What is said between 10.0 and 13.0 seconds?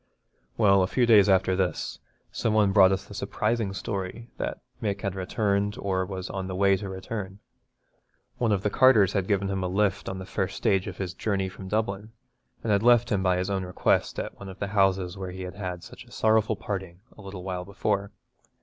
on the first stage of his journey from Dublin, and had